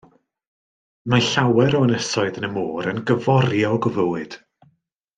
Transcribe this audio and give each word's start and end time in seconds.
Mae 1.13 1.25
llawer 1.25 1.77
o 1.79 1.83
ynysoedd 1.89 2.41
yn 2.41 2.49
y 2.49 2.51
môr 2.57 2.91
yn 2.95 3.05
gyforiog 3.13 3.89
o 3.91 3.93
fywyd. 4.01 4.43